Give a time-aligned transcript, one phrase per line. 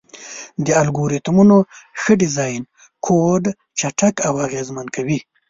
[0.65, 1.57] د الګوریتمونو
[2.01, 2.61] ښه ډیزاین
[3.05, 3.43] کوډ
[3.79, 5.19] چټک او اغېزمن کوي.